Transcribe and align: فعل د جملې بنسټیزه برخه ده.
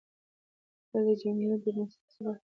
فعل 0.91 1.03
د 1.07 1.09
جملې 1.21 1.55
بنسټیزه 1.63 2.21
برخه 2.25 2.35
ده. 2.35 2.39